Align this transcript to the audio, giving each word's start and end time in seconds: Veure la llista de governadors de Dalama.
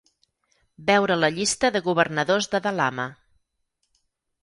Veure 0.87 1.17
la 1.19 1.29
llista 1.37 1.71
de 1.77 1.83
governadors 1.91 2.51
de 2.57 2.65
Dalama. 2.71 3.09